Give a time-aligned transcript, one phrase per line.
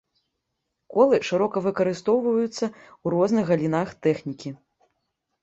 [0.95, 2.63] Колы шырока выкарыстоўваецца
[3.03, 4.49] ў розных галінах тэхнікі.